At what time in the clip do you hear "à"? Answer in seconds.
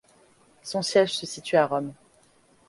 1.57-1.67